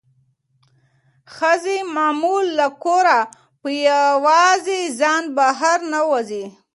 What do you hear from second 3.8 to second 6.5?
یوازې ځان بهر نه وځي.